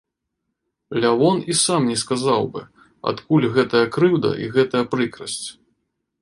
[1.01, 2.61] Лявон і сам не сказаў бы,
[3.13, 5.45] адкуль гэтая крыўда і гэтая прыкрасць.